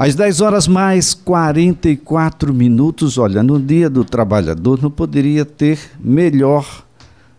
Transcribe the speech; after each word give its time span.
Às 0.00 0.14
10 0.14 0.40
horas 0.40 0.66
mais 0.66 1.12
44 1.12 2.54
minutos, 2.54 3.18
olha, 3.18 3.42
no 3.42 3.60
Dia 3.60 3.90
do 3.90 4.02
Trabalhador 4.02 4.80
não 4.80 4.90
poderia 4.90 5.44
ter 5.44 5.78
melhor 6.00 6.86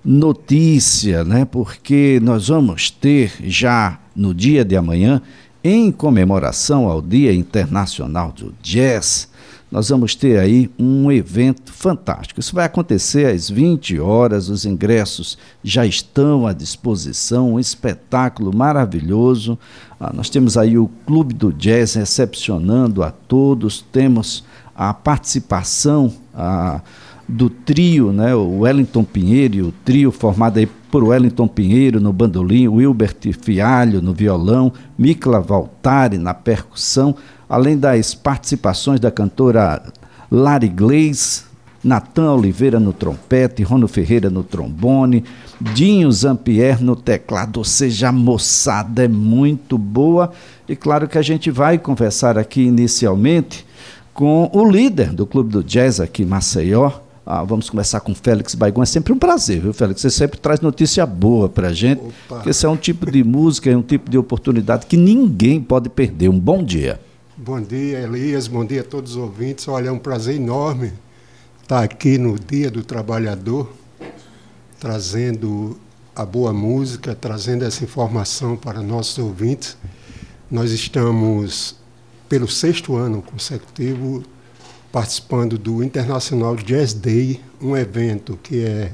notícia, 0.05 1.23
né? 1.23 1.43
Porque 1.43 2.19
nós 2.21 2.49
vamos 2.49 2.91
ter 2.91 3.33
já 3.45 3.97
no 4.15 4.31
dia 4.31 4.63
de 4.63 4.77
amanhã, 4.77 5.23
em 5.63 5.91
comemoração 5.91 6.87
ao 6.87 7.01
Dia 7.01 7.33
Internacional 7.33 8.31
do 8.31 8.53
Jazz, 8.61 9.27
nós 9.71 9.87
vamos 9.87 10.15
ter 10.15 10.37
aí 10.37 10.69
um 10.77 11.09
evento 11.09 11.71
fantástico. 11.71 12.41
Isso 12.41 12.53
vai 12.53 12.65
acontecer 12.65 13.27
às 13.27 13.49
20 13.49 13.97
horas, 14.01 14.49
os 14.49 14.65
ingressos 14.65 15.37
já 15.63 15.85
estão 15.85 16.45
à 16.45 16.51
disposição, 16.51 17.53
um 17.53 17.59
espetáculo 17.59 18.53
maravilhoso. 18.53 19.57
Ah, 19.97 20.11
nós 20.13 20.29
temos 20.29 20.57
aí 20.57 20.77
o 20.77 20.89
Clube 21.05 21.33
do 21.33 21.53
Jazz 21.53 21.93
recepcionando 21.93 23.01
a 23.01 23.11
todos, 23.11 23.81
temos 23.93 24.43
a 24.75 24.93
participação 24.93 26.13
ah, 26.35 26.81
do 27.27 27.49
trio, 27.49 28.11
né, 28.11 28.35
o 28.35 28.59
Wellington 28.59 29.05
Pinheiro, 29.05 29.67
o 29.67 29.71
trio 29.85 30.11
formado 30.11 30.57
aí 30.57 30.65
por 30.65 31.01
Wellington 31.01 31.47
Pinheiro 31.47 32.01
no 32.01 32.11
bandolim, 32.11 32.67
Wilbert 32.67 33.31
Fialho 33.39 34.01
no 34.01 34.13
violão, 34.13 34.73
Mikla 34.97 35.39
Valtari 35.39 36.17
na 36.17 36.33
percussão, 36.33 37.15
além 37.51 37.77
das 37.77 38.15
participações 38.15 38.97
da 38.97 39.11
cantora 39.11 39.83
Lari 40.31 40.69
Gleis, 40.69 41.43
Natan 41.83 42.31
Oliveira 42.31 42.79
no 42.79 42.93
trompete, 42.93 43.61
Rono 43.61 43.89
Ferreira 43.89 44.29
no 44.29 44.41
trombone, 44.41 45.25
Dinho 45.59 46.09
Zampier 46.09 46.81
no 46.81 46.95
teclado, 46.95 47.57
ou 47.57 47.65
seja, 47.65 48.07
a 48.07 48.11
moçada 48.11 49.03
é 49.03 49.07
muito 49.09 49.77
boa. 49.77 50.31
E 50.65 50.77
claro 50.77 51.09
que 51.09 51.17
a 51.17 51.21
gente 51.21 51.51
vai 51.51 51.77
conversar 51.77 52.37
aqui 52.37 52.61
inicialmente 52.61 53.65
com 54.13 54.49
o 54.53 54.65
líder 54.65 55.11
do 55.11 55.25
Clube 55.25 55.51
do 55.51 55.61
Jazz 55.61 55.99
aqui 55.99 56.23
em 56.23 56.27
Maceió. 56.27 56.89
Ah, 57.25 57.43
vamos 57.43 57.69
começar 57.69 57.99
com 57.99 58.15
Félix 58.15 58.55
Baigon. 58.55 58.81
É 58.81 58.85
sempre 58.85 59.11
um 59.11 59.19
prazer, 59.19 59.59
viu, 59.59 59.73
Félix? 59.73 59.99
Você 59.99 60.09
sempre 60.09 60.39
traz 60.39 60.61
notícia 60.61 61.05
boa 61.05 61.49
para 61.49 61.67
a 61.67 61.73
gente. 61.73 61.99
Opa. 61.99 62.13
Porque 62.29 62.51
esse 62.51 62.65
é 62.65 62.69
um 62.69 62.77
tipo 62.77 63.11
de 63.11 63.25
música, 63.25 63.69
é 63.69 63.75
um 63.75 63.81
tipo 63.81 64.09
de 64.09 64.17
oportunidade 64.17 64.85
que 64.85 64.95
ninguém 64.95 65.59
pode 65.59 65.89
perder. 65.89 66.29
Um 66.29 66.39
bom 66.39 66.63
dia. 66.63 66.97
Bom 67.43 67.59
dia, 67.59 67.97
Elias. 68.01 68.47
Bom 68.47 68.63
dia 68.63 68.81
a 68.81 68.83
todos 68.83 69.13
os 69.13 69.17
ouvintes. 69.17 69.67
Olha, 69.67 69.89
é 69.89 69.91
um 69.91 69.97
prazer 69.97 70.35
enorme 70.35 70.93
estar 71.59 71.81
aqui 71.81 72.15
no 72.15 72.37
Dia 72.37 72.69
do 72.69 72.83
Trabalhador, 72.83 73.67
trazendo 74.79 75.75
a 76.15 76.23
boa 76.23 76.53
música, 76.53 77.15
trazendo 77.15 77.65
essa 77.65 77.83
informação 77.83 78.55
para 78.55 78.83
nossos 78.83 79.17
ouvintes. 79.17 79.75
Nós 80.51 80.69
estamos, 80.69 81.75
pelo 82.29 82.47
sexto 82.47 82.95
ano 82.95 83.23
consecutivo, 83.23 84.23
participando 84.91 85.57
do 85.57 85.83
Internacional 85.83 86.55
Jazz 86.55 86.93
Day, 86.93 87.41
um 87.59 87.75
evento 87.75 88.37
que 88.43 88.63
é 88.63 88.91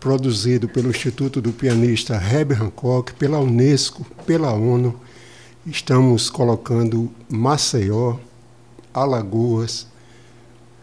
produzido 0.00 0.66
pelo 0.66 0.88
Instituto 0.88 1.42
do 1.42 1.52
Pianista 1.52 2.14
Herbert 2.14 2.62
Hancock, 2.62 3.12
pela 3.12 3.38
Unesco, 3.38 4.02
pela 4.24 4.50
ONU 4.50 4.98
estamos 5.66 6.30
colocando 6.30 7.10
Maceió, 7.28 8.16
Alagoas, 8.94 9.86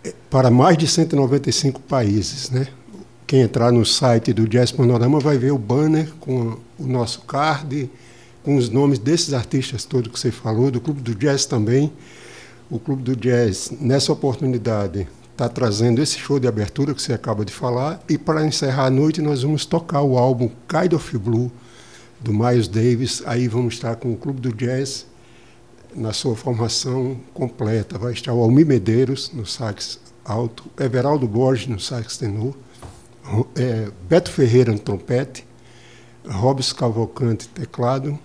eh, 0.03 0.14
para 0.30 0.52
mais 0.52 0.78
de 0.78 0.88
195 0.88 1.80
países. 1.81 2.50
Né? 2.50 2.67
Quem 3.26 3.42
entrar 3.42 3.72
no 3.72 3.86
site 3.86 4.34
do 4.34 4.48
Jazz 4.48 4.72
Panorama 4.72 5.20
vai 5.20 5.38
ver 5.38 5.52
o 5.52 5.58
banner 5.58 6.11
com 6.20 6.58
o 6.78 6.86
nosso 6.86 7.22
card, 7.22 7.89
com 8.44 8.58
os 8.58 8.70
nomes 8.70 9.00
desses 9.00 9.34
artistas 9.34 9.86
todos 9.86 10.11
que 10.11 10.20
você 10.20 10.31
falou, 10.31 10.70
do 10.70 10.81
Clube 10.81 11.02
do 11.02 11.16
Jazz 11.16 11.45
também. 11.45 11.92
O 12.70 12.78
Clube 12.78 13.04
do 13.04 13.16
Jazz, 13.16 13.72
nessa 13.80 14.11
oportunidade, 14.11 15.08
está 15.31 15.48
trazendo 15.48 16.02
esse 16.02 16.17
show 16.17 16.39
de 16.39 16.48
abertura 16.48 16.94
que 16.94 17.02
você 17.02 17.14
acaba 17.14 17.45
de 17.45 17.54
falar. 17.54 18.02
E 18.09 18.17
para 18.17 18.45
encerrar 18.45 18.88
a 18.88 18.89
noite, 18.89 19.22
nós 19.22 19.44
vamos 19.44 19.66
tocar 19.66 20.02
o 20.02 20.17
álbum 20.17 20.50
Kind 20.67 20.94
of 20.94 21.17
Blue, 21.17 21.52
do 22.23 22.34
Miles 22.34 22.67
Davis. 22.67 23.22
Aí 23.26 23.48
vamos 23.48 23.76
estar 23.76 23.95
com 23.98 24.14
o 24.14 24.17
Clube 24.17 24.39
do 24.39 24.54
Jazz 24.54 25.06
na 25.95 26.14
sua 26.14 26.36
formação 26.36 27.17
completa. 27.34 27.98
Vai 27.98 28.14
estar 28.14 28.34
o 28.34 28.42
Almir 28.42 28.66
Medeiros 28.66 29.32
no 29.34 29.45
sax 29.45 30.00
alto, 30.26 30.64
Everaldo 30.80 31.28
Borges 31.28 31.67
no 31.67 31.80
sax 31.80 32.17
tenor, 32.17 32.56
é, 33.56 33.89
Beto 34.08 34.32
Ferreira 34.32 34.72
no 34.72 34.80
trompete, 34.80 35.45
Robson 36.26 36.76
Cavalcante 36.76 37.48
teclado, 37.50 38.17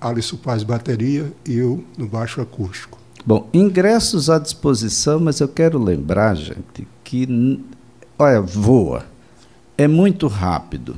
Alisson 0.00 0.36
Paz 0.36 0.62
bateria 0.62 1.32
e 1.44 1.56
eu 1.56 1.82
no 1.96 2.06
baixo 2.06 2.40
acústico. 2.40 2.98
Bom, 3.24 3.48
ingressos 3.52 4.30
à 4.30 4.38
disposição, 4.38 5.18
mas 5.18 5.40
eu 5.40 5.48
quero 5.48 5.82
lembrar, 5.82 6.36
gente, 6.36 6.86
que 7.02 7.64
olha, 8.18 8.40
voa. 8.40 9.06
É 9.76 9.88
muito 9.88 10.26
rápido. 10.26 10.96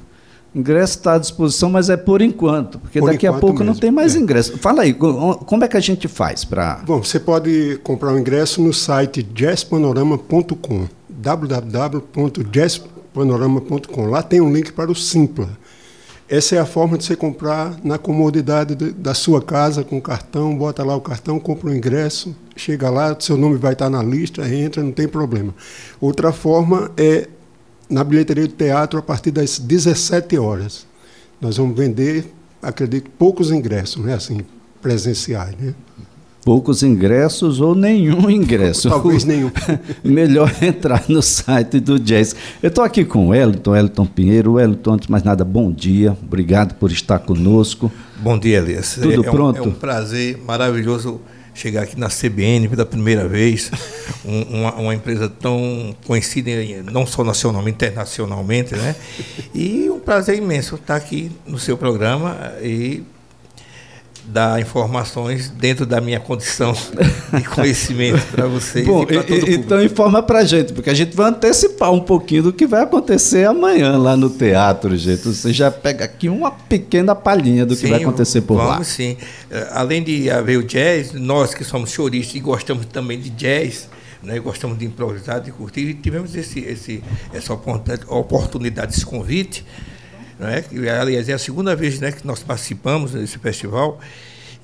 Ingresso 0.55 0.99
está 0.99 1.15
à 1.15 1.19
disposição, 1.19 1.69
mas 1.69 1.91
é 1.91 1.97
por 1.97 2.23
enquanto, 2.23 2.79
porque 2.79 3.01
por 3.01 3.11
daqui 3.11 3.27
a 3.27 3.33
pouco 3.33 3.59
mesmo. 3.59 3.65
não 3.67 3.75
tem 3.75 3.91
mais 3.91 4.15
é. 4.17 4.19
ingresso. 4.19 4.57
Fala 4.59 4.83
aí, 4.83 4.95
como 4.95 5.63
é 5.63 5.69
que 5.69 5.77
a 5.77 5.81
gente 5.81 6.09
faz 6.09 6.43
para. 6.45 6.77
Bom, 6.87 7.03
você 7.03 7.21
pode 7.21 7.79
comprar 7.85 8.15
o 8.15 8.19
ingresso 8.19 8.63
no 8.63 8.73
site 8.73 9.23
jazzpanorama.com, 9.23 10.89
www.jazzpanorama.com. 11.09 14.07
Lá 14.07 14.23
tem 14.23 14.41
um 14.41 14.51
link 14.53 14.73
para 14.73 14.91
o 14.91 14.95
Simpla. 14.95 15.51
Essa 16.29 16.57
é 16.57 16.59
a 16.59 16.67
forma 16.67 16.99
de 16.99 17.05
você 17.05 17.17
comprar 17.17 17.79
na 17.83 17.97
comodidade 17.97 18.75
da 18.75 19.15
sua 19.15 19.41
casa 19.41 19.83
com 19.83 19.99
cartão, 19.99 20.55
bota 20.57 20.85
lá 20.85 20.95
o 20.95 21.01
cartão, 21.01 21.41
compra 21.41 21.71
o 21.71 21.75
ingresso, 21.75 22.37
chega 22.55 22.91
lá, 22.91 23.17
seu 23.19 23.39
nome 23.39 23.57
vai 23.57 23.73
estar 23.73 23.89
na 23.89 24.03
lista, 24.03 24.47
entra, 24.47 24.83
não 24.83 24.93
tem 24.93 25.09
problema. 25.09 25.55
Outra 25.99 26.31
forma 26.31 26.91
é 26.99 27.27
na 27.88 28.04
bilheteria 28.04 28.47
do 28.47 28.53
teatro 28.53 28.99
a 28.99 29.03
partir 29.03 29.31
das 29.31 29.59
17 29.59 30.38
horas. 30.38 30.87
Nós 31.41 31.56
vamos 31.56 31.76
vender, 31.76 32.32
acredito, 32.60 33.10
poucos 33.19 33.50
ingressos, 33.50 34.04
né? 34.04 34.15
Assim, 34.15 34.41
presenciais, 34.82 35.54
né? 35.59 35.75
Poucos 36.44 36.82
ingressos 36.82 37.60
ou 37.60 37.75
nenhum 37.75 38.28
ingresso. 38.31 38.88
Talvez 38.88 39.25
nenhum. 39.25 39.50
Melhor 40.03 40.53
entrar 40.62 41.04
no 41.09 41.22
site 41.22 41.78
do 41.81 41.99
Jazz. 41.99 42.34
Eu 42.62 42.69
estou 42.69 42.84
aqui 42.84 43.04
com 43.04 43.26
o 43.26 43.28
Wellington, 43.28 43.71
Wellington 43.72 44.06
Pinheiro. 44.06 44.53
Wellington, 44.55 44.94
antes 44.94 45.06
de 45.06 45.12
mais 45.12 45.22
nada, 45.22 45.44
bom 45.44 45.70
dia. 45.70 46.16
Obrigado 46.22 46.75
por 46.75 46.91
estar 46.91 47.19
conosco. 47.19 47.93
Bom 48.19 48.38
dia, 48.38 48.59
Elias. 48.59 48.99
Tudo 49.00 49.25
é, 49.25 49.31
pronto? 49.31 49.59
É 49.59 49.62
um, 49.62 49.65
é 49.65 49.69
um 49.69 49.72
prazer 49.72 50.38
maravilhoso 50.44 51.20
chegar 51.59 51.83
aqui 51.83 51.99
na 51.99 52.09
CBN 52.09 52.69
pela 52.69 52.87
primeira 52.87 53.27
vez, 53.27 53.71
um, 54.25 54.43
uma, 54.61 54.75
uma, 54.75 54.95
empresa 54.95 55.29
tão 55.29 55.95
conhecida 56.07 56.51
não 56.91 57.05
só 57.05 57.25
nacionalmente, 57.25 57.77
internacionalmente, 57.77 58.77
né? 58.77 58.95
E 59.55 59.91
um 59.91 59.99
prazer 59.99 60.39
imenso 60.39 60.77
estar 60.77 60.97
aqui 60.97 61.31
no 61.47 61.59
seu 61.59 61.77
programa 61.77 62.55
e 62.63 63.03
dar 64.28 64.61
informações 64.61 65.49
dentro 65.49 65.87
da 65.87 66.00
minha 66.00 66.21
condição 66.21 66.75
de 67.33 67.43
conhecimento 67.44 68.25
para 68.27 68.47
vocês 68.47 68.87
Bom, 68.87 69.03
e 69.03 69.06
para 69.06 69.22
todo 69.22 69.41
mundo. 69.41 69.50
Então 69.50 69.83
informa 69.83 70.22
para 70.22 70.41
a 70.41 70.44
gente, 70.44 70.72
porque 70.72 70.91
a 70.91 70.94
gente 70.94 71.16
vai 71.16 71.31
antecipar 71.31 71.91
um 71.91 72.00
pouquinho 72.00 72.44
do 72.44 72.53
que 72.53 72.67
vai 72.67 72.83
acontecer 72.83 73.47
amanhã 73.47 73.97
lá 73.97 74.17
no 74.17 74.28
teatro, 74.28 74.97
gente. 74.97 75.22
Você 75.22 75.53
já 75.53 75.71
pega 75.71 76.05
aqui 76.05 76.28
uma 76.28 76.50
pequena 76.50 77.15
palhinha 77.15 77.65
do 77.65 77.75
sim, 77.75 77.84
que 77.84 77.91
vai 77.91 78.03
acontecer 78.03 78.43
por 78.43 78.59
vamos, 78.59 78.71
lá. 78.71 78.84
sim. 78.84 79.17
Eh, 79.50 79.69
além 79.72 80.03
de 80.03 80.31
haver 80.31 80.59
o 80.59 80.62
jazz, 80.62 81.12
nós 81.15 81.55
que 81.55 81.65
somos 81.65 81.91
choristas 81.91 82.34
e 82.37 82.41
gostamos 82.41 82.84
também 82.87 83.19
de 83.19 83.31
jazz, 83.31 83.88
né, 84.22 84.38
gostamos 84.38 84.78
de 84.78 84.84
improvisar, 84.84 85.41
de 85.41 85.50
curtir, 85.50 85.81
e 85.81 85.94
tivemos 85.94 86.34
esse, 86.34 86.61
esse, 86.61 87.03
essa 87.33 87.55
oportunidade, 87.55 88.94
esse 88.94 89.06
convite 89.06 89.65
né? 90.38 90.65
aliás, 91.00 91.28
é 91.28 91.32
a 91.32 91.38
segunda 91.38 91.75
vez 91.75 91.99
né, 92.00 92.12
que 92.12 92.26
nós 92.26 92.43
participamos 92.43 93.12
desse 93.12 93.38
festival 93.38 93.99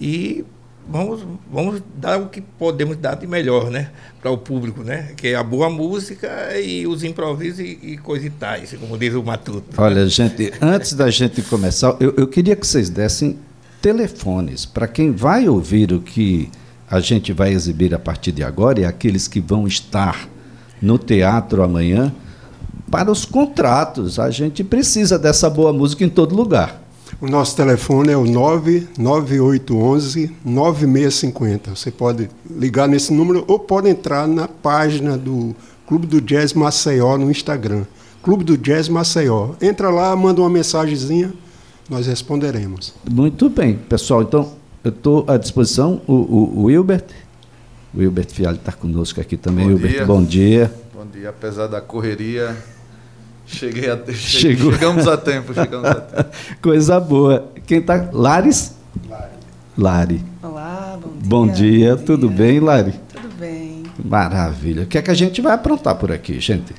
e 0.00 0.44
vamos, 0.88 1.26
vamos 1.50 1.82
dar 1.96 2.18
o 2.20 2.28
que 2.28 2.40
podemos 2.40 2.96
dar 2.96 3.14
de 3.16 3.26
melhor 3.26 3.70
né, 3.70 3.90
para 4.20 4.30
o 4.30 4.38
público, 4.38 4.82
né? 4.82 5.12
que 5.16 5.28
é 5.28 5.34
a 5.34 5.42
boa 5.42 5.68
música 5.68 6.28
e 6.58 6.86
os 6.86 7.02
improvisos 7.02 7.60
e, 7.60 7.78
e 7.82 7.98
coisas 7.98 8.26
e 8.26 8.30
tais, 8.30 8.72
como 8.78 8.96
diz 8.96 9.14
o 9.14 9.22
Matuto. 9.22 9.64
Olha, 9.76 10.06
gente, 10.06 10.52
antes 10.60 10.92
da 10.94 11.10
gente 11.10 11.42
começar, 11.42 11.96
eu, 12.00 12.14
eu 12.16 12.26
queria 12.26 12.54
que 12.54 12.66
vocês 12.66 12.88
dessem 12.88 13.38
telefones 13.82 14.64
para 14.64 14.86
quem 14.86 15.10
vai 15.10 15.48
ouvir 15.48 15.92
o 15.92 16.00
que 16.00 16.50
a 16.88 17.00
gente 17.00 17.32
vai 17.32 17.52
exibir 17.52 17.94
a 17.94 17.98
partir 17.98 18.32
de 18.32 18.42
agora 18.42 18.80
e 18.80 18.84
aqueles 18.84 19.26
que 19.26 19.40
vão 19.40 19.66
estar 19.66 20.28
no 20.80 20.98
teatro 20.98 21.62
amanhã 21.62 22.14
para 22.94 23.10
os 23.10 23.24
contratos. 23.24 24.20
A 24.20 24.30
gente 24.30 24.62
precisa 24.62 25.18
dessa 25.18 25.50
boa 25.50 25.72
música 25.72 26.04
em 26.04 26.08
todo 26.08 26.32
lugar. 26.32 26.80
O 27.20 27.26
nosso 27.26 27.56
telefone 27.56 28.12
é 28.12 28.16
o 28.16 28.24
99811 28.24 30.30
9650. 30.44 31.74
Você 31.74 31.90
pode 31.90 32.30
ligar 32.48 32.86
nesse 32.86 33.12
número 33.12 33.44
ou 33.48 33.58
pode 33.58 33.88
entrar 33.88 34.28
na 34.28 34.46
página 34.46 35.18
do 35.18 35.56
Clube 35.88 36.06
do 36.06 36.20
Jazz 36.20 36.52
Maceió 36.52 37.18
no 37.18 37.32
Instagram. 37.32 37.82
Clube 38.22 38.44
do 38.44 38.56
Jazz 38.56 38.88
Maceió. 38.88 39.54
Entra 39.60 39.90
lá, 39.90 40.14
manda 40.14 40.40
uma 40.40 40.48
mensagenzinha, 40.48 41.34
nós 41.90 42.06
responderemos. 42.06 42.94
Muito 43.10 43.50
bem, 43.50 43.74
pessoal. 43.74 44.22
Então, 44.22 44.52
eu 44.84 44.90
estou 44.90 45.24
à 45.26 45.36
disposição. 45.36 46.00
O, 46.06 46.12
o, 46.12 46.60
o 46.60 46.62
Wilbert 46.66 47.06
O 47.92 48.00
Hilbert 48.00 48.28
Fialho 48.28 48.58
está 48.58 48.70
conosco 48.70 49.20
aqui 49.20 49.36
também. 49.36 49.64
Bom 49.64 49.72
Hilbert, 49.72 49.90
dia. 49.90 50.06
bom 50.06 50.22
dia. 50.22 50.72
Bom 50.94 51.06
dia, 51.12 51.30
apesar 51.30 51.66
da 51.66 51.80
correria, 51.80 52.56
cheguei 53.46 53.90
a, 53.90 53.96
che- 53.96 54.12
Chegou. 54.14 54.72
chegamos 54.72 55.06
a 55.06 55.16
tempo, 55.16 55.52
chegamos 55.54 55.88
a 55.88 55.94
tempo. 55.96 56.30
Coisa 56.62 56.98
boa. 57.00 57.48
Quem 57.66 57.78
está? 57.78 58.08
Lares? 58.12 58.74
Lari. 59.76 60.24
Olá, 60.42 60.98
bom 61.02 61.10
dia. 61.10 61.28
Bom 61.28 61.46
dia, 61.48 61.96
tudo 61.96 62.28
bem, 62.30 62.60
Lari? 62.60 62.92
Tudo 63.12 63.28
bem. 63.38 63.82
Maravilha. 64.04 64.82
O 64.82 64.86
que 64.86 64.98
é 64.98 65.02
que 65.02 65.10
a 65.10 65.14
gente 65.14 65.40
vai 65.40 65.52
aprontar 65.52 65.96
por 65.96 66.12
aqui, 66.12 66.38
gente? 66.40 66.72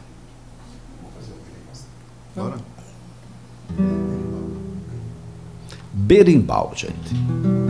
Bora? 2.36 2.56
Berimbau, 5.94 6.74
gente. 6.76 7.65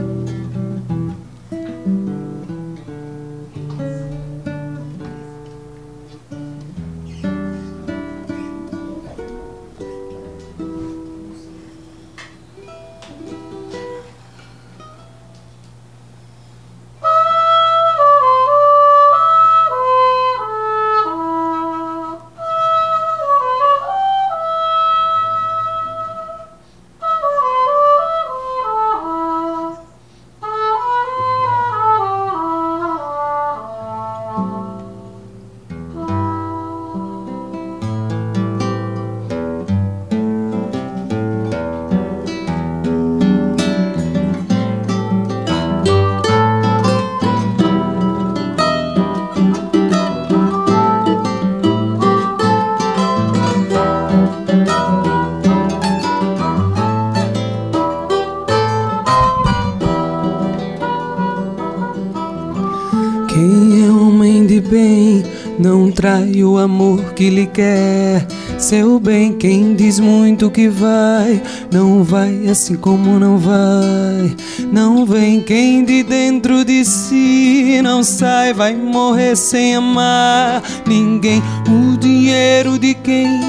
Que 67.16 67.30
lhe 67.30 67.48
quer. 67.48 68.28
Seu 68.58 69.00
bem, 69.00 69.34
quem 69.34 69.74
diz 69.74 70.00
muito 70.00 70.52
que 70.52 70.68
vai, 70.68 71.42
não 71.72 72.04
vai 72.04 72.48
assim 72.50 72.76
como 72.76 73.18
não 73.18 73.38
vai. 73.38 74.36
Não 74.72 75.06
vem 75.06 75.42
quem 75.42 75.86
de 75.86 76.04
dentro 76.04 76.66
de 76.66 76.84
si 76.84 77.80
não 77.82 78.04
sai, 78.04 78.54
vai 78.54 78.76
morrer 78.76 79.36
sem 79.36 79.76
amar 79.76 80.62
ninguém. 80.86 81.42
O 81.70 81.98
dinheiro 81.98 82.78
de 82.78 82.94
quem 82.94 83.40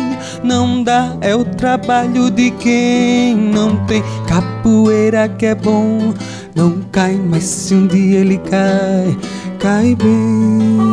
não 0.45 0.83
dá 0.83 1.17
é 1.21 1.35
o 1.35 1.45
trabalho 1.45 2.31
de 2.31 2.53
quem 2.53 3.35
não 3.35 3.85
tem 3.87 4.03
capoeira 4.29 5.29
que 5.29 5.47
é 5.47 5.55
bom. 5.55 6.15
Não 6.55 6.81
cai, 6.93 7.15
mas 7.15 7.45
se 7.45 7.75
um 7.75 7.87
dia 7.87 8.21
ele 8.21 8.39
cai, 8.39 9.17
cai 9.59 9.95
bem. 9.95 10.86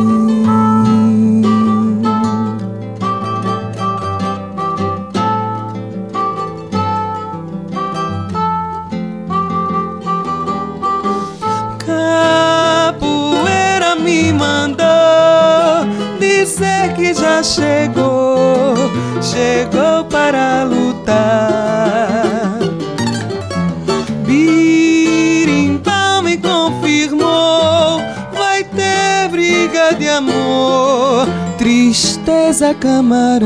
Me 14.24 14.32
mandou 14.32 15.84
dizer 16.18 16.94
que 16.94 17.12
já 17.12 17.42
chegou, 17.42 18.74
chegou 19.20 20.04
para 20.04 20.64
lutar. 20.64 22.58
Birimbau 24.26 26.22
me 26.22 26.38
confirmou, 26.38 28.00
vai 28.32 28.64
ter 28.64 29.28
briga 29.30 29.94
de 29.94 30.08
amor, 30.08 31.28
tristeza 31.58 32.72
camarada. 32.74 33.44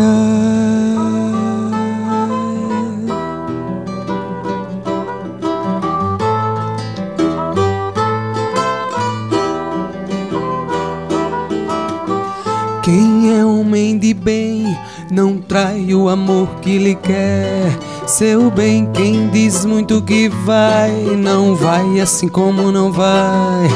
Quem 12.88 13.38
é 13.38 13.44
homem 13.44 13.98
de 13.98 14.14
bem 14.14 14.64
não 15.10 15.36
trai 15.36 15.92
o 15.92 16.08
amor 16.08 16.48
que 16.62 16.78
lhe 16.78 16.94
quer. 16.94 17.78
Seu 18.06 18.50
bem, 18.50 18.88
quem 18.94 19.28
diz 19.28 19.66
muito 19.66 20.00
que 20.00 20.30
vai, 20.30 20.90
não 21.14 21.54
vai 21.54 22.00
assim 22.00 22.28
como 22.28 22.72
não 22.72 22.90
vai. 22.90 23.68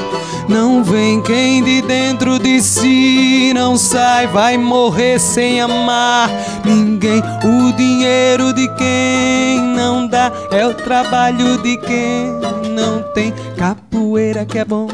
Não 0.49 0.83
vem 0.83 1.21
quem 1.21 1.63
de 1.63 1.83
dentro 1.83 2.39
de 2.39 2.63
si 2.63 3.53
não 3.55 3.77
sai, 3.77 4.29
vai 4.29 4.57
morrer 4.57 5.21
sem 5.21 5.61
amar 5.61 6.31
ninguém. 6.65 7.23
O 7.45 7.71
dinheiro 7.75 8.55
de 8.55 8.67
quem 8.77 9.61
não 9.77 10.09
dá 10.09 10.33
é 10.51 10.67
o 10.67 10.73
trabalho 10.73 11.59
de 11.59 11.77
quem 11.77 12.29
não 12.75 13.03
tem. 13.13 13.31
Capoeira 13.59 14.47
que 14.47 14.59
é 14.59 14.65
bom 14.65 14.89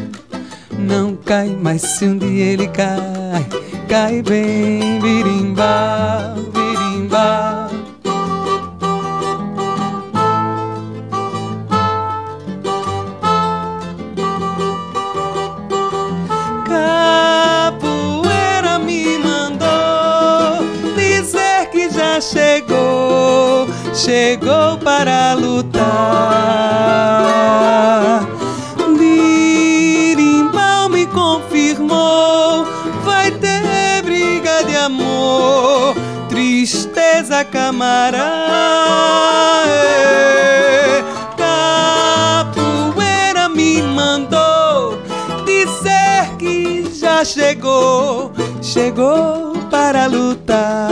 não 0.78 1.16
cai, 1.16 1.56
mas 1.60 1.82
se 1.82 2.04
um 2.06 2.16
dia 2.16 2.44
ele 2.52 2.68
cai, 2.68 3.44
cai 3.88 4.22
bem, 4.22 5.00
virimba, 5.00 6.34
virimba. 6.54 7.68
Capoeira 17.78 18.78
me 18.78 19.18
mandou 19.18 20.64
dizer 20.96 21.68
que 21.70 21.90
já 21.90 22.20
chegou, 22.20 23.66
chegou 23.92 24.78
para 24.78 25.34
lutar. 25.34 25.78
Tristeza 36.28 37.44
camarada. 37.44 38.54
Capoeira 42.46 43.48
me 43.48 43.82
mandou 43.82 44.98
dizer 45.44 46.36
que 46.38 46.88
já 46.94 47.24
chegou, 47.24 48.32
chegou 48.62 49.52
para 49.70 50.06
lutar. 50.06 50.88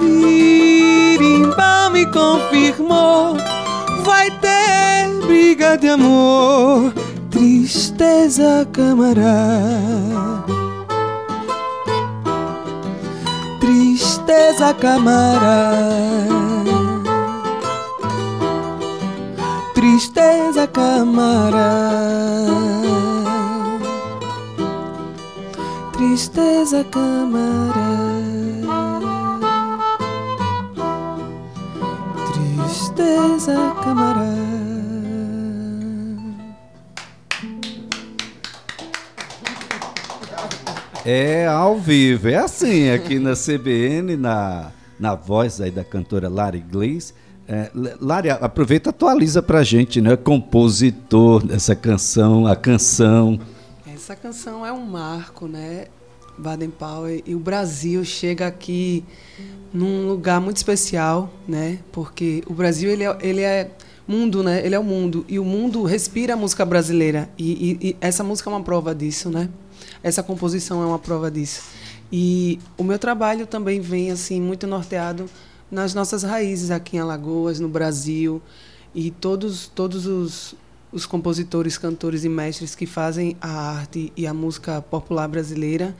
Birimbau 0.00 1.90
me 1.90 2.06
confirmou, 2.06 3.36
vai 4.02 4.30
ter 4.30 5.08
briga 5.26 5.76
de 5.76 5.88
amor, 5.88 6.92
tristeza 7.30 8.66
camarada. 8.72 10.63
Tristeza 14.34 14.74
camarada. 14.74 16.26
Tristeza 19.74 20.66
camarada. 20.66 21.60
Tristeza 25.92 26.84
camarada. 26.90 27.84
Tristeza 32.32 33.72
camarada. 33.84 34.53
É 41.04 41.46
ao 41.46 41.78
vivo, 41.78 42.28
é 42.28 42.36
assim 42.36 42.88
aqui 42.88 43.18
na 43.18 43.34
CBN, 43.34 44.16
na, 44.16 44.72
na 44.98 45.14
voz 45.14 45.60
aí 45.60 45.70
da 45.70 45.84
cantora 45.84 46.30
Lara 46.30 46.56
Iglesias. 46.56 47.12
É, 47.46 47.70
aproveita 48.40 48.88
e 48.88 48.90
atualiza 48.90 49.42
pra 49.42 49.62
gente, 49.62 50.00
né? 50.00 50.16
Compositor 50.16 51.44
dessa 51.44 51.76
canção, 51.76 52.46
a 52.46 52.56
canção. 52.56 53.38
Essa 53.86 54.16
canção 54.16 54.64
é 54.64 54.72
um 54.72 54.86
marco, 54.86 55.46
né? 55.46 55.88
Baden 56.38 56.70
Powell 56.70 57.22
e 57.26 57.34
o 57.34 57.38
Brasil 57.38 58.02
chega 58.02 58.46
aqui 58.46 59.04
num 59.74 60.08
lugar 60.08 60.40
muito 60.40 60.56
especial, 60.56 61.30
né? 61.46 61.80
Porque 61.92 62.42
o 62.46 62.54
Brasil 62.54 62.90
ele 62.90 63.04
é, 63.04 63.18
ele 63.20 63.42
é 63.42 63.70
mundo, 64.08 64.42
né? 64.42 64.64
Ele 64.64 64.74
é 64.74 64.78
o 64.78 64.84
mundo 64.84 65.24
e 65.28 65.38
o 65.38 65.44
mundo 65.44 65.82
respira 65.84 66.32
a 66.32 66.36
música 66.36 66.64
brasileira 66.64 67.28
e, 67.38 67.78
e, 67.82 67.88
e 67.88 67.96
essa 68.00 68.24
música 68.24 68.48
é 68.48 68.52
uma 68.54 68.62
prova 68.62 68.94
disso, 68.94 69.28
né? 69.28 69.50
Essa 70.04 70.22
composição 70.22 70.82
é 70.82 70.86
uma 70.86 70.98
prova 70.98 71.30
disso. 71.30 71.62
E 72.12 72.58
o 72.76 72.84
meu 72.84 72.98
trabalho 72.98 73.46
também 73.46 73.80
vem 73.80 74.10
assim 74.10 74.38
muito 74.38 74.66
norteado 74.66 75.30
nas 75.70 75.94
nossas 75.94 76.22
raízes 76.22 76.70
aqui 76.70 76.98
em 76.98 77.00
Alagoas, 77.00 77.58
no 77.58 77.70
Brasil, 77.70 78.42
e 78.94 79.10
todos, 79.10 79.66
todos 79.66 80.06
os, 80.06 80.54
os 80.92 81.06
compositores, 81.06 81.78
cantores 81.78 82.22
e 82.22 82.28
mestres 82.28 82.74
que 82.74 82.84
fazem 82.84 83.34
a 83.40 83.48
arte 83.48 84.12
e 84.14 84.26
a 84.26 84.34
música 84.34 84.82
popular 84.82 85.26
brasileira 85.26 85.96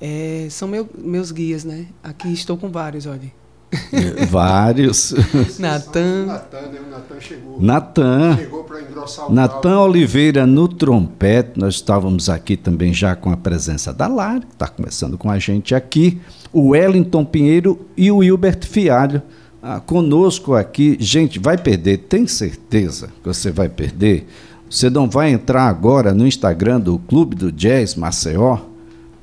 é, 0.00 0.48
são 0.50 0.66
meu, 0.66 0.88
meus 0.96 1.30
guias, 1.30 1.62
né? 1.62 1.88
Aqui 2.02 2.32
estou 2.32 2.56
com 2.56 2.70
vários, 2.70 3.04
olha. 3.04 3.30
Vários. 4.30 5.14
Natan. 5.58 6.26
Natan, 6.26 6.60
né? 6.60 6.80
O 6.86 6.90
Natan 6.90 7.20
chegou. 7.20 7.60
Natan. 7.60 8.36
Chegou 8.36 8.64
para 8.64 8.80
engrossar 8.80 9.30
o 9.30 9.34
Natan. 9.34 9.80
Oliveira 9.80 10.46
no 10.46 10.68
trompete. 10.68 11.58
Nós 11.58 11.74
estávamos 11.74 12.28
aqui 12.28 12.56
também 12.56 12.92
já 12.94 13.16
com 13.16 13.30
a 13.30 13.36
presença 13.36 13.92
da 13.92 14.06
Lara, 14.06 14.40
que 14.40 14.52
está 14.52 14.68
começando 14.68 15.18
com 15.18 15.30
a 15.30 15.38
gente 15.38 15.74
aqui. 15.74 16.20
O 16.52 16.68
Wellington 16.70 17.24
Pinheiro 17.24 17.86
e 17.96 18.10
o 18.10 18.22
Hilbert 18.22 18.66
Fialho 18.66 19.22
ah, 19.62 19.80
conosco 19.80 20.54
aqui. 20.54 20.96
Gente, 21.00 21.38
vai 21.38 21.58
perder, 21.58 21.98
tem 21.98 22.26
certeza 22.26 23.08
que 23.22 23.28
você 23.28 23.50
vai 23.50 23.68
perder? 23.68 24.26
Você 24.70 24.88
não 24.90 25.08
vai 25.08 25.30
entrar 25.30 25.64
agora 25.64 26.12
no 26.12 26.26
Instagram 26.26 26.80
do 26.80 26.98
Clube 26.98 27.36
do 27.36 27.52
Jazz 27.52 27.94
Maceió 27.94 28.58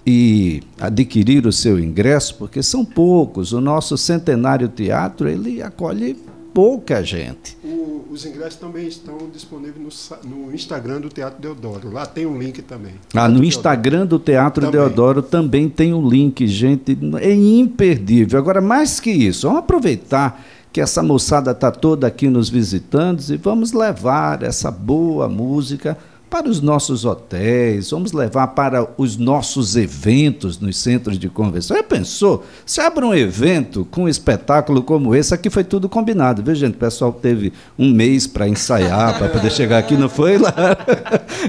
e 0.06 0.62
adquirir 0.80 1.46
o 1.48 1.52
seu 1.52 1.80
ingresso, 1.80 2.36
porque 2.36 2.62
são 2.62 2.84
poucos. 2.84 3.54
O 3.54 3.62
nosso 3.62 3.98
centenário 3.98 4.68
teatro 4.68 5.30
ele 5.30 5.62
acolhe 5.62 6.18
pouca 6.54 7.04
gente. 7.04 7.58
O- 7.64 7.94
os 8.12 8.26
ingressos 8.26 8.60
também 8.60 8.86
estão 8.88 9.18
disponíveis 9.34 10.12
no, 10.24 10.30
no 10.46 10.54
Instagram 10.54 11.02
do 11.02 11.10
Teatro 11.10 11.42
Deodoro. 11.42 11.92
Lá 11.92 12.06
tem 12.06 12.26
um 12.28 12.38
link 12.38 12.62
também. 12.62 12.94
Ah, 13.14 13.28
no. 13.28 13.44
Instagram 13.44 14.06
do 14.06 14.20
Teatro 14.20 14.66
Também. 14.66 14.80
Deodoro 14.80 15.22
também 15.24 15.68
tem 15.68 15.94
o 15.94 16.08
link, 16.08 16.46
gente. 16.48 16.96
É 17.20 17.34
imperdível. 17.34 18.38
Agora, 18.38 18.62
mais 18.62 19.00
que 19.00 19.10
isso, 19.10 19.48
vamos 19.48 19.64
aproveitar 19.64 20.44
que 20.72 20.80
essa 20.82 21.02
moçada 21.02 21.52
está 21.52 21.72
toda 21.72 22.06
aqui 22.06 22.30
nos 22.30 22.50
visitando 22.50 23.20
e 23.30 23.38
vamos 23.38 23.72
levar 23.74 24.44
essa 24.44 24.70
boa 24.70 25.28
música 25.30 25.98
para 26.34 26.50
os 26.50 26.62
nossos 26.62 27.06
hotéis, 27.06 27.92
vamos 27.92 28.12
levar 28.12 28.48
para 28.48 28.90
os 28.98 29.18
nossos 29.18 29.76
eventos 29.76 30.60
nos 30.60 30.78
centros 30.78 31.20
de 31.20 31.30
convenção. 31.30 31.78
Já 31.78 31.84
pensou? 31.84 32.44
Se 32.66 32.82
abre 32.82 33.06
um 33.06 33.14
evento 33.14 33.86
com 33.92 34.06
um 34.06 34.10
espetáculo 34.10 34.82
como 34.82 35.14
esse, 35.14 35.32
aqui 35.32 35.48
foi 35.52 35.64
tudo 35.64 35.88
combinado, 35.88 36.42
viu, 36.42 36.56
gente? 36.56 36.74
O 36.74 36.80
pessoal 36.80 37.14
teve 37.14 37.54
um 37.78 37.92
mês 37.92 38.26
para 38.26 38.48
ensaiar, 38.48 39.16
para 39.16 39.30
poder 39.30 39.52
chegar 39.52 39.78
aqui, 39.78 39.96
não 39.96 40.10
foi 40.10 40.40
lá? 40.40 40.52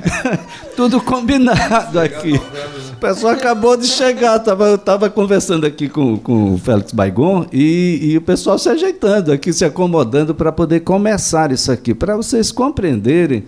tudo 0.76 1.00
combinado 1.00 1.99
aqui. 1.99 2.38
O 2.93 2.97
pessoal 2.97 3.33
acabou 3.33 3.79
de 3.79 3.87
chegar, 3.87 4.38
tava, 4.41 4.67
eu 4.67 4.75
estava 4.75 5.09
conversando 5.09 5.64
aqui 5.64 5.88
com, 5.88 6.19
com 6.19 6.53
o 6.53 6.59
Félix 6.59 6.93
Baigon 6.93 7.47
e, 7.50 8.00
e 8.03 8.19
o 8.19 8.21
pessoal 8.21 8.59
se 8.59 8.69
ajeitando 8.69 9.33
aqui, 9.33 9.50
se 9.50 9.64
acomodando 9.64 10.35
para 10.35 10.53
poder 10.53 10.81
começar 10.81 11.50
isso 11.53 11.73
aqui, 11.73 11.95
para 11.95 12.14
vocês 12.14 12.53
compreenderem 12.53 13.45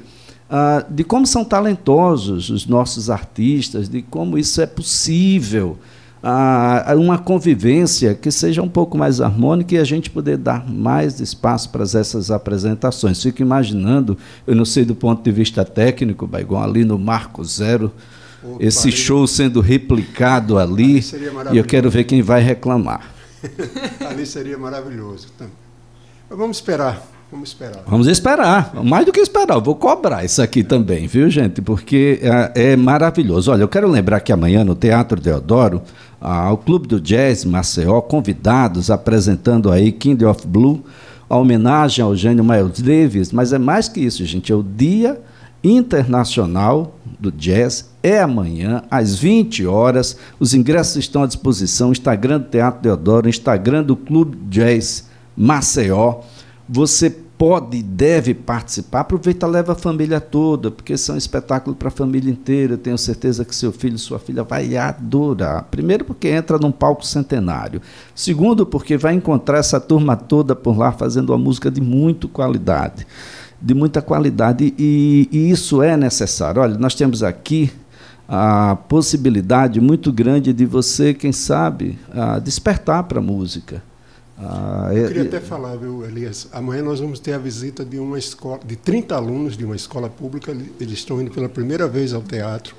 ah, 0.48 0.84
de 0.88 1.02
como 1.02 1.26
são 1.26 1.44
talentosos 1.44 2.50
os 2.50 2.66
nossos 2.66 3.10
artistas, 3.10 3.88
de 3.88 4.02
como 4.02 4.38
isso 4.38 4.60
é 4.60 4.66
possível, 4.66 5.78
ah, 6.22 6.94
uma 6.96 7.18
convivência 7.18 8.14
que 8.14 8.30
seja 8.30 8.62
um 8.62 8.68
pouco 8.68 8.96
mais 8.96 9.20
harmônica 9.20 9.74
e 9.74 9.78
a 9.78 9.84
gente 9.84 10.10
poder 10.10 10.36
dar 10.36 10.68
mais 10.68 11.20
espaço 11.20 11.70
para 11.70 11.82
essas 11.82 12.30
apresentações. 12.30 13.22
Fico 13.22 13.42
imaginando, 13.42 14.16
eu 14.46 14.54
não 14.54 14.64
sei 14.64 14.84
do 14.84 14.94
ponto 14.94 15.22
de 15.22 15.30
vista 15.30 15.64
técnico, 15.64 16.26
Baigon, 16.26 16.62
ali 16.62 16.84
no 16.84 16.98
Marco 16.98 17.44
Zero, 17.44 17.92
Opa, 18.42 18.64
esse 18.64 18.92
show 18.92 19.26
sendo 19.26 19.60
replicado 19.60 20.58
ali, 20.58 20.98
Ali 20.98 21.54
e 21.54 21.58
eu 21.58 21.64
quero 21.64 21.90
ver 21.90 22.04
quem 22.04 22.22
vai 22.22 22.40
reclamar. 22.40 23.12
Ali 24.08 24.26
seria 24.26 24.58
maravilhoso. 24.58 25.28
Então, 25.34 25.48
mas 26.28 26.38
vamos 26.38 26.56
esperar. 26.58 27.15
Vamos 27.30 27.48
esperar. 27.48 27.82
Vamos 27.88 28.06
esperar, 28.06 28.72
mais 28.84 29.04
do 29.04 29.12
que 29.12 29.18
esperar, 29.18 29.56
eu 29.56 29.60
vou 29.60 29.74
cobrar 29.74 30.24
isso 30.24 30.40
aqui 30.40 30.62
também, 30.62 31.08
viu, 31.08 31.28
gente? 31.28 31.60
Porque 31.60 32.20
é, 32.22 32.72
é 32.72 32.76
maravilhoso. 32.76 33.50
Olha, 33.50 33.62
eu 33.62 33.68
quero 33.68 33.88
lembrar 33.90 34.20
que 34.20 34.32
amanhã 34.32 34.62
no 34.62 34.76
Teatro 34.76 35.20
Deodoro, 35.20 35.82
ah, 36.20 36.52
o 36.52 36.56
Clube 36.56 36.86
do 36.86 37.00
Jazz 37.00 37.44
Maceió, 37.44 38.00
convidados 38.00 38.92
apresentando 38.92 39.72
aí 39.72 39.90
King 39.90 40.24
of 40.24 40.46
Blue, 40.46 40.84
a 41.28 41.36
homenagem 41.36 42.04
ao 42.04 42.14
gênio 42.14 42.44
Miles 42.44 42.80
Davis, 42.80 43.32
mas 43.32 43.52
é 43.52 43.58
mais 43.58 43.88
que 43.88 44.00
isso, 44.00 44.24
gente, 44.24 44.52
é 44.52 44.54
o 44.54 44.62
Dia 44.62 45.20
Internacional 45.64 46.94
do 47.18 47.32
Jazz, 47.32 47.90
é 48.04 48.20
amanhã, 48.20 48.84
às 48.88 49.16
20 49.16 49.66
horas. 49.66 50.16
Os 50.38 50.54
ingressos 50.54 50.96
estão 50.96 51.24
à 51.24 51.26
disposição, 51.26 51.90
Instagram 51.90 52.38
do 52.38 52.46
Teatro 52.46 52.80
Deodoro, 52.82 53.28
Instagram 53.28 53.82
do 53.82 53.96
Clube 53.96 54.38
Jazz 54.48 55.08
Maceió. 55.36 56.20
Você 56.68 57.10
pode 57.10 57.76
e 57.76 57.82
deve 57.82 58.34
participar. 58.34 59.00
Aproveita, 59.00 59.46
leva 59.46 59.72
a 59.72 59.76
família 59.76 60.20
toda, 60.20 60.70
porque 60.70 60.94
esse 60.94 61.10
é 61.10 61.14
um 61.14 61.16
espetáculo 61.16 61.76
para 61.76 61.88
a 61.88 61.92
família 61.92 62.30
inteira. 62.30 62.76
Tenho 62.76 62.98
certeza 62.98 63.44
que 63.44 63.54
seu 63.54 63.72
filho, 63.72 63.98
sua 63.98 64.18
filha 64.18 64.42
vai 64.42 64.76
adorar. 64.76 65.64
Primeiro, 65.70 66.04
porque 66.04 66.28
entra 66.28 66.58
num 66.58 66.72
palco 66.72 67.04
centenário. 67.04 67.80
Segundo, 68.14 68.66
porque 68.66 68.96
vai 68.96 69.14
encontrar 69.14 69.58
essa 69.58 69.78
turma 69.78 70.16
toda 70.16 70.56
por 70.56 70.76
lá 70.76 70.92
fazendo 70.92 71.30
uma 71.30 71.38
música 71.38 71.70
de 71.70 71.80
muita 71.80 72.26
qualidade. 72.26 73.06
De 73.60 73.74
muita 73.74 74.02
qualidade, 74.02 74.74
e, 74.78 75.28
e 75.32 75.50
isso 75.50 75.82
é 75.82 75.96
necessário. 75.96 76.60
Olha, 76.60 76.76
nós 76.76 76.94
temos 76.94 77.22
aqui 77.22 77.72
a 78.28 78.76
possibilidade 78.88 79.80
muito 79.80 80.12
grande 80.12 80.52
de 80.52 80.66
você, 80.66 81.14
quem 81.14 81.32
sabe, 81.32 81.98
ah, 82.12 82.38
despertar 82.38 83.04
para 83.04 83.18
a 83.18 83.22
música. 83.22 83.82
Ah, 84.38 84.90
Eu 84.92 85.04
é- 85.04 85.08
queria 85.08 85.22
até 85.22 85.40
falar, 85.40 85.76
viu, 85.76 86.04
Elias? 86.04 86.48
Amanhã 86.52 86.82
nós 86.82 87.00
vamos 87.00 87.18
ter 87.18 87.32
a 87.32 87.38
visita 87.38 87.84
de 87.84 87.98
uma 87.98 88.18
escola, 88.18 88.60
de 88.64 88.76
30 88.76 89.14
alunos 89.14 89.56
de 89.56 89.64
uma 89.64 89.76
escola 89.76 90.08
pública. 90.10 90.54
Eles 90.78 90.94
estão 90.94 91.20
indo 91.20 91.30
pela 91.30 91.48
primeira 91.48 91.88
vez 91.88 92.12
ao 92.12 92.22
teatro. 92.22 92.74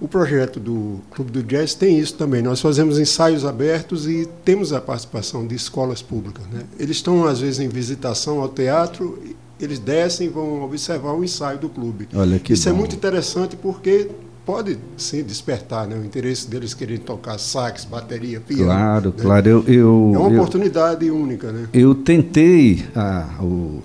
O 0.00 0.08
projeto 0.08 0.58
do 0.58 1.00
Clube 1.10 1.30
do 1.30 1.42
Jazz 1.42 1.74
tem 1.74 1.98
isso 1.98 2.14
também. 2.14 2.42
Nós 2.42 2.60
fazemos 2.60 2.98
ensaios 2.98 3.44
abertos 3.44 4.06
e 4.06 4.26
temos 4.44 4.72
a 4.72 4.80
participação 4.80 5.46
de 5.46 5.54
escolas 5.54 6.02
públicas. 6.02 6.44
Né? 6.46 6.62
Eles 6.78 6.96
estão, 6.96 7.24
às 7.26 7.40
vezes, 7.40 7.60
em 7.60 7.68
visitação 7.68 8.40
ao 8.40 8.48
teatro, 8.48 9.18
eles 9.60 9.78
descem 9.78 10.26
e 10.26 10.30
vão 10.30 10.62
observar 10.62 11.12
o 11.12 11.22
ensaio 11.24 11.58
do 11.58 11.68
clube. 11.68 12.08
Olha 12.14 12.38
que 12.38 12.52
isso 12.52 12.68
é 12.68 12.72
bom. 12.72 12.78
muito 12.78 12.94
interessante 12.96 13.56
porque 13.56 14.10
pode, 14.46 14.78
sim, 14.96 15.24
despertar 15.24 15.88
né? 15.88 15.96
o 15.96 16.04
interesse 16.04 16.48
deles 16.48 16.72
quererem 16.72 17.02
tocar 17.02 17.36
sax, 17.36 17.84
bateria, 17.84 18.40
piano. 18.40 18.64
Claro, 18.64 19.08
né? 19.10 19.22
claro. 19.22 19.48
Eu, 19.48 19.64
eu, 19.66 20.12
É 20.14 20.18
uma 20.18 20.30
eu- 20.30 20.36
oportunidade 20.40 21.10
única, 21.10 21.50
né? 21.50 21.68
Eu 21.74 21.94
tentei, 21.96 22.86
ah, 22.94 23.28
o, 23.40 23.82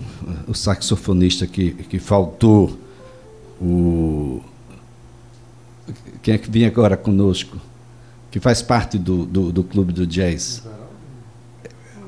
o 0.48 0.54
saxofonista 0.54 1.48
que, 1.48 1.72
que 1.72 1.98
faltou, 1.98 2.78
o. 3.60 4.40
Quem 6.22 6.36
é 6.36 6.38
que 6.38 6.50
vinha 6.50 6.68
agora 6.68 6.96
conosco? 6.96 7.58
Que 8.30 8.40
faz 8.40 8.62
parte 8.62 8.98
do, 9.00 9.26
do, 9.26 9.52
do 9.52 9.64
clube 9.64 9.92
do 9.92 10.06
jazz. 10.06 10.64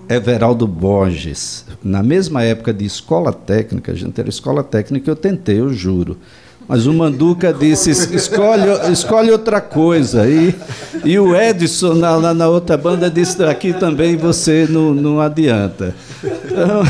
Everaldo 0.07 0.67
Borges. 0.67 1.65
Na 1.83 2.03
mesma 2.03 2.43
época 2.43 2.73
de 2.73 2.85
escola 2.85 3.33
técnica, 3.33 3.91
a 3.91 3.95
gente 3.95 4.19
era 4.19 4.29
escola 4.29 4.63
técnica, 4.63 5.09
eu 5.09 5.15
tentei, 5.15 5.59
eu 5.59 5.73
juro. 5.73 6.17
Mas 6.67 6.85
o 6.87 6.93
Manduca 6.93 7.53
disse: 7.53 7.91
"Es- 7.91 8.09
escolhe, 8.11 8.63
escolhe 8.91 9.31
outra 9.31 9.59
coisa. 9.61 10.27
E, 10.27 10.55
e 11.03 11.19
o 11.19 11.35
Edson, 11.35 11.93
na, 11.95 12.17
na, 12.19 12.33
na 12.33 12.47
outra 12.47 12.77
banda, 12.77 13.09
disse: 13.09 13.43
aqui 13.43 13.73
também 13.73 14.15
você 14.15 14.65
não, 14.69 14.93
não 14.93 15.19
adianta. 15.19 15.93
Então, 16.23 16.83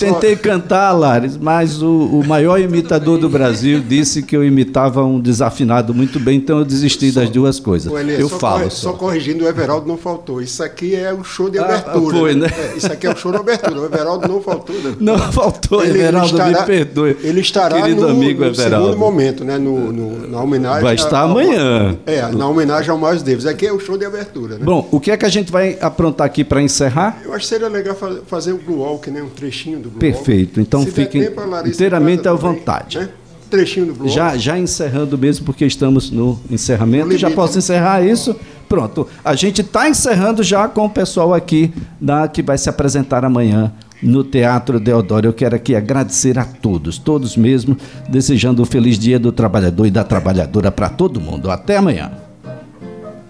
tentei 0.00 0.34
cantar, 0.34 0.90
Lares, 0.92 1.36
mas 1.36 1.80
o, 1.80 1.88
o 1.88 2.26
maior 2.26 2.60
imitador 2.60 3.18
do 3.18 3.28
Brasil 3.28 3.80
disse 3.86 4.20
que 4.22 4.36
eu 4.36 4.44
imitava 4.44 5.04
um 5.04 5.20
desafinado 5.20 5.94
muito 5.94 6.18
bem, 6.18 6.38
então 6.38 6.58
eu 6.58 6.64
desisti 6.64 7.12
das 7.12 7.30
duas 7.30 7.60
coisas. 7.60 7.92
Eu 8.18 8.28
só 8.28 8.38
falo. 8.40 8.58
corre- 8.58 8.70
só. 8.70 8.90
só 8.90 8.92
corrigindo, 8.94 9.44
o 9.44 9.48
Everaldo 9.48 9.86
não 9.86 9.96
faltou. 9.96 10.42
Isso 10.42 10.60
aqui 10.62 10.96
é 10.96 11.12
o 11.14 11.22
show 11.22 11.48
de 11.48 11.58
Ah, 11.60 11.64
abertura. 11.66 12.16
foi, 12.18 12.34
né? 12.34 12.48
É, 12.50 12.76
isso 12.76 12.90
aqui 12.92 13.06
é 13.06 13.12
o 13.12 13.16
show 13.16 13.30
de 13.30 13.38
abertura. 13.38 13.80
O 13.80 13.84
Everaldo 13.84 14.26
não 14.26 14.40
faltou. 14.42 14.74
Né? 14.74 14.94
Não 14.98 15.18
faltou, 15.32 15.82
Ele- 15.84 15.90
ele 15.92 16.02
Everaldo, 16.02 16.26
estará- 16.32 16.60
me 16.60 16.66
perdoe. 16.66 17.16
Ele 17.22 17.40
estará 17.40 17.80
Querido 17.82 18.00
no, 18.02 18.08
amigo 18.08 18.40
no 18.40 18.46
Everaldo. 18.48 18.86
segundo 18.86 18.98
momento. 18.98 19.19
Momento, 19.20 19.44
né? 19.44 19.58
No, 19.58 19.92
no, 19.92 20.28
na 20.28 20.40
homenagem. 20.40 20.82
Vai 20.82 20.94
estar 20.94 21.20
ao, 21.20 21.30
amanhã. 21.30 21.96
É, 22.06 22.22
na 22.32 22.48
homenagem 22.48 22.90
ao 22.90 22.98
Miles 22.98 23.22
Davis. 23.22 23.46
Aqui 23.46 23.66
é 23.66 23.72
o 23.72 23.78
show 23.78 23.98
de 23.98 24.04
abertura, 24.04 24.56
né? 24.56 24.64
Bom, 24.64 24.88
o 24.90 24.98
que 24.98 25.10
é 25.10 25.16
que 25.16 25.26
a 25.26 25.28
gente 25.28 25.52
vai 25.52 25.76
aprontar 25.80 26.26
aqui 26.26 26.42
para 26.42 26.62
encerrar? 26.62 27.20
Eu 27.24 27.32
acho 27.32 27.40
que 27.40 27.48
seria 27.48 27.68
legal 27.68 27.96
fazer 28.26 28.52
o 28.52 28.58
Blue 28.58 28.78
Walk, 28.78 29.10
né? 29.10 29.22
Um 29.22 29.28
trechinho 29.28 29.78
do 29.78 29.90
Blue 29.90 30.00
Perfeito. 30.00 30.58
Walk. 30.58 30.60
Então 30.60 30.82
Se 30.82 30.90
fiquem 30.90 31.22
inteiramente 31.66 32.20
à 32.20 32.34
também, 32.34 32.54
vontade. 32.54 32.98
Né? 32.98 33.08
Trechinho 33.50 33.86
do 33.86 33.94
Blue 33.94 34.08
já, 34.08 34.28
Walk. 34.28 34.38
já 34.38 34.58
encerrando 34.58 35.18
mesmo, 35.18 35.44
porque 35.44 35.66
estamos 35.66 36.10
no 36.10 36.38
encerramento. 36.50 37.08
No 37.08 37.18
já 37.18 37.30
posso 37.30 37.54
né? 37.54 37.58
encerrar 37.58 38.02
isso? 38.02 38.34
Pronto. 38.68 39.06
A 39.24 39.34
gente 39.34 39.60
está 39.60 39.88
encerrando 39.88 40.42
já 40.42 40.68
com 40.68 40.86
o 40.86 40.90
pessoal 40.90 41.34
aqui 41.34 41.72
da, 42.00 42.28
que 42.28 42.40
vai 42.42 42.56
se 42.56 42.68
apresentar 42.68 43.24
amanhã 43.24 43.72
no 44.02 44.24
Teatro 44.24 44.80
Deodoro. 44.80 45.26
Eu 45.28 45.32
quero 45.32 45.56
aqui 45.56 45.74
agradecer 45.74 46.38
a 46.38 46.44
todos, 46.44 46.98
todos 46.98 47.36
mesmo, 47.36 47.76
desejando 48.08 48.62
um 48.62 48.66
feliz 48.66 48.98
dia 48.98 49.18
do 49.18 49.32
trabalhador 49.32 49.86
e 49.86 49.90
da 49.90 50.04
trabalhadora 50.04 50.70
para 50.70 50.88
todo 50.88 51.20
mundo. 51.20 51.50
Até 51.50 51.76
amanhã. 51.76 52.12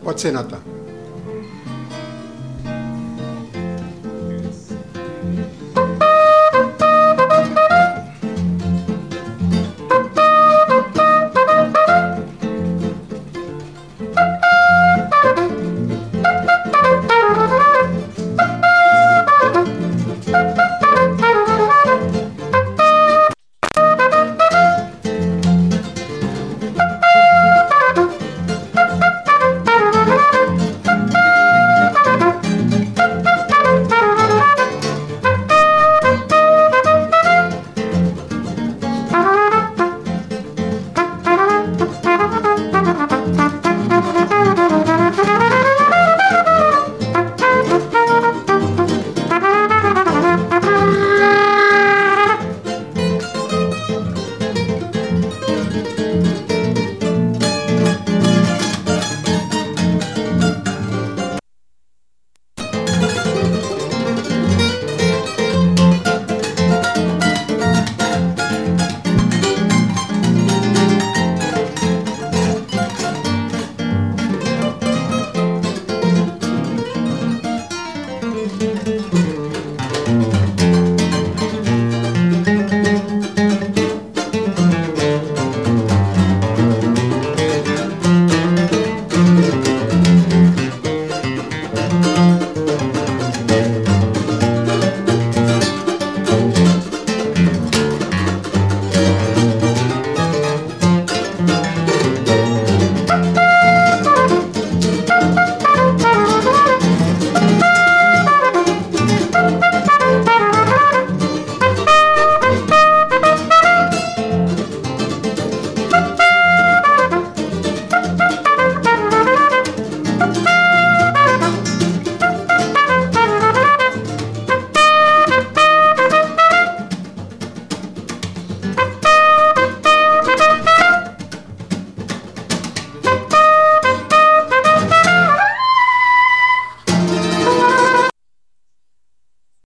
Pode 0.02 0.20
ser, 0.20 0.32
Natan. 0.32 0.79